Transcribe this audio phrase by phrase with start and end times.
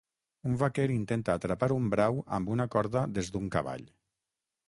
[0.51, 3.87] Un vaquer intenta atrapar un brau amb una corda des d"un cavall.